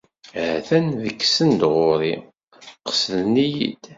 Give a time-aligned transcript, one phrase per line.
[0.35, 2.15] Ha-ten-an beggsen-d ɣur-i,
[2.87, 3.83] qesden-iyi-d.